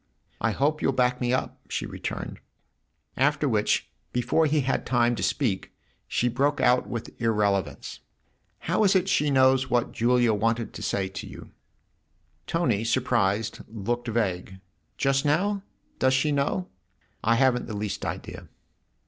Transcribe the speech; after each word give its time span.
"I 0.41 0.49
hope 0.49 0.81
you'll 0.81 0.93
back 0.93 1.21
me 1.21 1.31
up!" 1.31 1.59
she 1.69 1.85
returned; 1.85 2.39
after 3.15 3.47
which, 3.47 3.87
before 4.11 4.47
he 4.47 4.61
had 4.61 4.83
time 4.83 5.13
to 5.13 5.21
speak, 5.21 5.73
she 6.07 6.27
broke 6.27 6.59
out 6.59 6.87
with 6.89 7.13
irrelevance:" 7.21 7.99
How 8.67 8.83
is 8.83 8.95
it 8.95 9.07
she 9.07 9.29
knows 9.29 9.69
what 9.69 9.91
Julia 9.91 10.33
wanted 10.33 10.73
to 10.73 10.81
say 10.81 11.07
to 11.07 11.27
you?" 11.27 11.35
THE 11.37 11.41
OTHER 11.43 11.49
HOUSE 11.51 12.43
33 12.47 12.47
Tony, 12.73 12.83
surprised, 12.83 13.59
looked 13.67 14.07
vague." 14.07 14.59
Just 14.97 15.23
now? 15.23 15.61
Does 15.99 16.15
she 16.15 16.31
know? 16.31 16.67
I 17.23 17.35
haven't 17.35 17.67
the 17.67 17.77
least 17.77 18.03
idea." 18.03 18.47